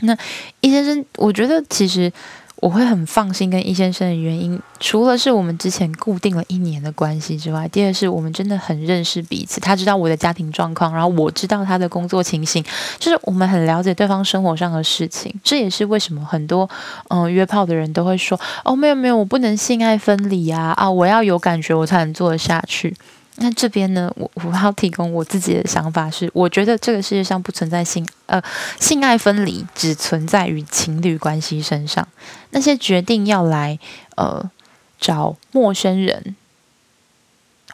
[0.00, 0.16] 那
[0.60, 2.12] 易先生，我觉得其实。
[2.60, 9.58] 我会很放心跟易先生的原因，除了是我们之前固定了一年的关系之外，第二是我们真的很认识彼此。
[9.60, 12.62] 他知道我的家庭状况，然后我知道他的工作情形，
[12.98, 15.34] 就是我们很了解对方生活上的事情。
[15.42, 16.68] 这也是为什么很多
[17.08, 22.94] 嗯、约炮的人都会说：“哦，没有没有，我不能性爱分离啊啊，我要有感觉我才能做得下去。”
[23.36, 28.42] 那这边呢，我我要提供我自己的想法是，我觉得这个世界上不存在性呃
[28.78, 32.06] 性爱分离，只存在于情侣关系身上。
[32.50, 33.78] 那些决定要来
[34.16, 34.50] 呃
[34.98, 36.36] 找陌生人，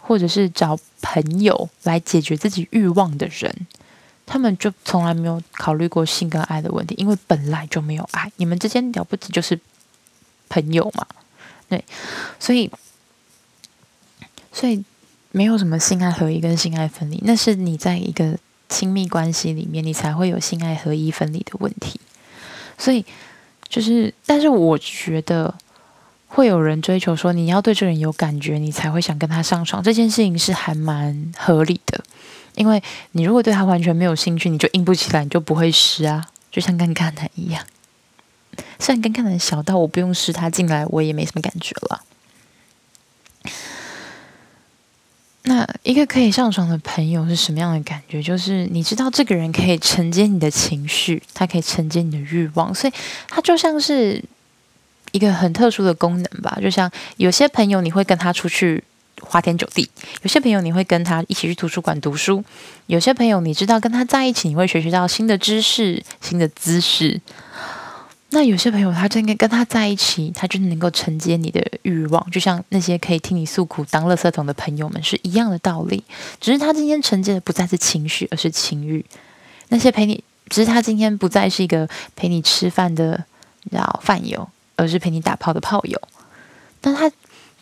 [0.01, 3.67] 或者是找朋友来解决自己欲望的人，
[4.25, 9.59] 他们就从来没有考虑过性跟爱的问题，因为本来就没有爱，你们之间了不起就是
[10.49, 11.05] 朋友嘛，
[11.69, 11.85] 对，
[12.39, 12.71] 所以
[14.53, 14.85] 所以。
[15.37, 18.39] 没有什么性爱合一跟性爱分离，那是你在一个
[18.71, 22.01] 亲密关系里面，你才会有性爱合一分离的问题。
[22.79, 23.05] 所以，
[23.69, 25.55] 就是，但是我觉得
[26.29, 32.03] 会有人追求说，你要对这个人有感觉，你才会想跟他上床，这件事情是还蛮合理的。
[32.55, 37.63] 因为你如果对他完全没有兴趣，你就硬不起来，你就不会湿啊，就像跟橄榄一样。
[38.79, 42.01] 虽然跟橄榄小到我不用湿他进来，我也没什么感觉了。
[45.49, 48.21] 那一个可以上床的朋友是什么样的感觉？
[48.21, 52.93] 就是你知道这个人可以承接你的情绪，他可以承接你的欲望，所以
[53.29, 54.21] 他就像是
[55.13, 56.59] 一个很特殊的功能吧。
[56.61, 58.83] 就像有些朋友你会跟他出去
[59.21, 59.89] 花天酒地，
[60.23, 62.45] 有些朋友你会跟他一起去图书馆读书，
[62.87, 67.21] 有些朋友你知道跟他在一起你会学习到新的知识、新的姿势。
[68.31, 76.03] 那有些朋友，他真的跟他在一起，他就能够承接你的欲望，就像那些可以听你诉苦、当垃圾桶的朋友们是一样的道理。
[76.41, 79.05] 只是他今天承接的不再是情绪，而是情欲。
[79.69, 83.25] 那些陪你，只是他今天不再是一个陪你吃饭的，
[83.71, 86.01] 老饭友，而是陪你打炮的炮友。
[86.83, 87.11] 那他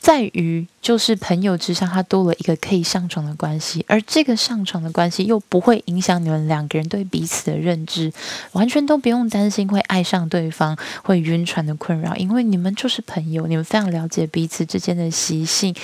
[0.04, 8.12] 在于就是朋友之上，他多了一个可以上床的关系，而这个上床的关系又不会影响你们两个人对彼此的认知，
[8.52, 15.74] 完全都不用担心会爱上对方、会晕船的困扰，因为你们就是朋友，你们非常了解彼此之间的习性，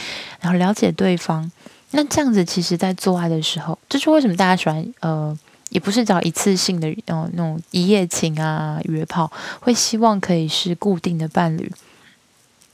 [0.41, 1.51] 然后了解对方。
[1.93, 5.35] 那这样子，其实在做爱的时候，这是为什么大家喜欢呃，
[5.71, 11.73] 也不是找一次性的呃那种一夜情啊、约炮，会希望可以是固定的伴侣。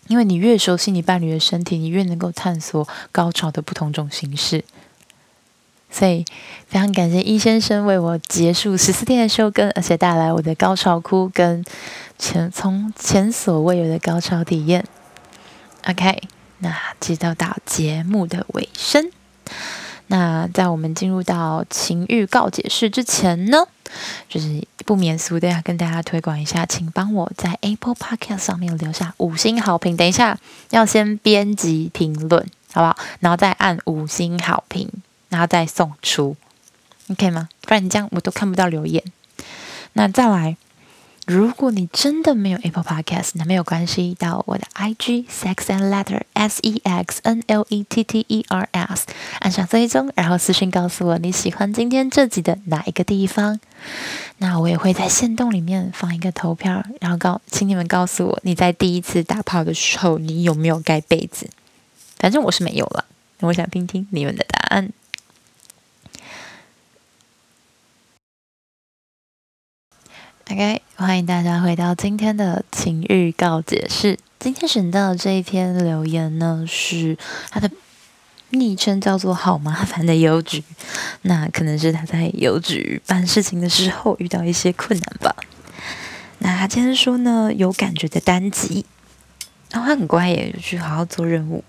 [0.08, 4.64] 因为你越熟悉你伴侣的身体，你越能够探索高潮的不同种形式。
[5.88, 6.24] 所以
[6.66, 11.64] 非常感谢易先生为我结束十四天的休更，而且带来我的高潮哭跟
[12.18, 14.84] 前从前所未有的高潮体验。
[15.86, 16.22] OK，
[16.58, 19.10] 那接到到节目的尾声。
[20.08, 23.66] 那在我们进入到情欲告解室之前呢，
[24.28, 29.96] 就是不免俗的要跟大家推广一下，请帮我在 Apple Podcast 上面留下五星好评。
[29.96, 30.38] 等一下
[30.70, 32.96] 要先编辑评论，好不好？
[33.20, 34.88] 然后再按五星好评，
[35.28, 36.36] 然后再送出
[37.10, 37.48] ，OK 吗？
[37.62, 39.02] 不然你这样我都看不到留言。
[39.94, 40.56] 那再来。
[41.26, 48.44] 如果你真的没有 Apple Podcast，那没有关系，到我的 IG Sex and Letter S E X N L E T T E
[48.48, 49.06] R S，
[49.40, 53.58] 按上追踪，然后私信告诉我你喜欢今天这集的哪一个地方。
[54.38, 61.50] 那我也会在线动里面放一个投票，然后告，请你们告诉我你在第一次打炮的时候你有没有盖被子？
[62.20, 63.04] 反正我是没有了，
[63.40, 64.90] 我想听听你们的答案。
[70.48, 74.16] OK，欢迎大家回到今天的情欲告解室。
[74.38, 77.18] 今天选到的这一篇留言呢，是
[77.50, 77.68] 他的
[78.50, 80.62] 昵称叫做“好麻烦的邮局”。
[81.22, 85.34] 那可能是他在邮局办事情的时候遇到一些困难吧。
[86.38, 88.86] 那他今天说呢，有感觉的单机，
[89.70, 91.64] 然后他很乖耶，就去好好做任务。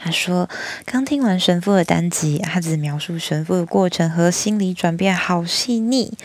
[0.00, 0.48] 他说
[0.86, 6.16] ：“刚听完神父的单集，他只描述神父的过程和心理转变好细腻，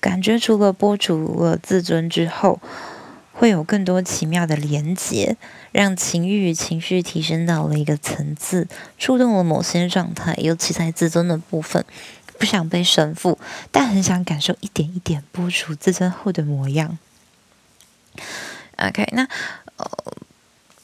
[0.00, 2.60] 感觉除了播除了自尊之后，
[3.34, 5.36] 会有更多奇妙的连结，
[5.70, 8.66] 让情欲与情绪提升到了一个层次，
[8.96, 11.84] 触动了某些状态，尤其在自尊的部分。
[12.38, 13.38] 不想被神父，
[13.70, 16.96] 但很想感受一点一点播出自尊后的模样。”
[18.78, 19.28] OK，那
[19.76, 19.86] 呃。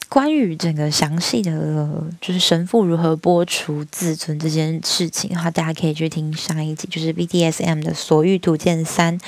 [0.09, 9.19] 关于整个详细的，就是神父如何播除自尊这件事情的话，大家可以去听上一集，就是 BDSM 的所欲图鉴三。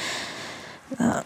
[0.97, 1.23] 呃，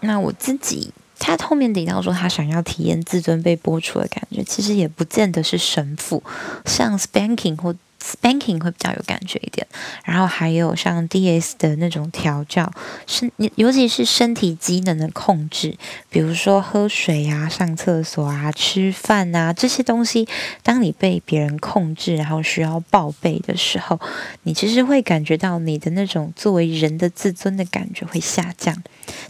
[0.00, 6.22] 那我自己，他后面提到说，他想要体验自尊被播出的感觉，其实也不见得是神父，
[6.64, 7.74] 像 Spanking 或。
[8.02, 9.64] Spanking 会比较有感觉一点，
[10.04, 12.68] 然后还有像 DS 的那种调教，
[13.06, 15.78] 身尤其是身体机能的控制，
[16.10, 20.26] 比如说喝水啊、上厕所啊、吃饭啊这些东西，
[20.64, 24.00] 当你被别人控制，然后需要报备的时候，
[24.42, 28.76] 你其实会感觉到你的那种作为人的自尊的感觉会下降，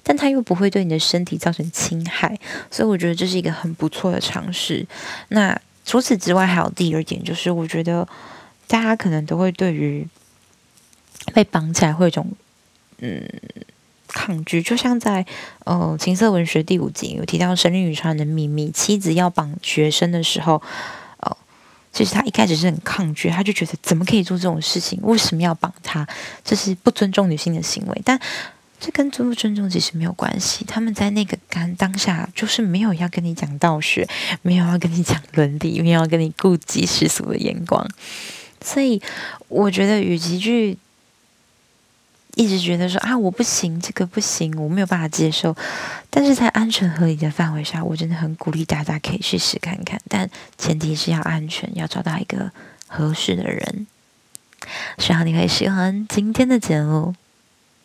[0.02, 2.38] 但它又不会对你的身体造成侵害，
[2.70, 4.86] 所以我觉得这是一个很不错的尝试。
[5.28, 8.08] 那除此之外，还有第二点，就是我觉得。
[8.72, 10.08] 大家可能都会对于
[11.34, 12.32] 被绑起来会有一种
[13.00, 13.22] 嗯
[14.08, 15.26] 抗拒，就像在
[15.64, 20.62] 呃情色文学第五集有提到《神力女超人的秘密》，妻子要绑学生的时候，
[21.18, 21.36] 呃，
[21.92, 24.98] 其实他一开始是很抗拒，他就觉得怎么可以做这种事情？
[25.02, 26.08] 为什么要绑他？
[26.42, 28.02] 这是不尊重女性的行为。
[28.02, 28.18] 但
[28.80, 30.64] 这跟尊不尊重其实没有关系。
[30.64, 34.08] 他们在那个干当下，就是没有要跟你讲道学，
[34.40, 37.86] 没有要跟你讲伦理，没有要跟你顾及世俗的眼光。
[38.62, 39.00] 所以，
[39.48, 40.78] 我觉得与其去
[42.34, 45.54] 一直觉得说啊，我不行，这个不行，我没有办法接受，
[46.08, 52.50] 但是在安全合理的范围下，我真的很鼓励大家可以试试看看，但前提是要安全，要找到一个
[52.86, 53.86] 合适的人。
[54.96, 57.14] 希望你会喜欢今天的节目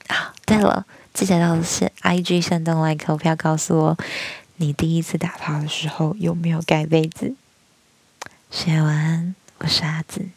[0.07, 0.33] 啊！
[0.45, 3.97] 对了，记得到是 IG 山东来投票，告诉我
[4.57, 7.33] 你第一次打炮的时候有没有盖被子。
[8.51, 10.27] 写完，我是阿紫。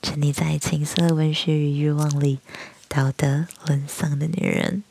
[0.00, 2.38] 沉溺在情色文学与欲望里，
[2.88, 4.82] 道德沦丧的女人。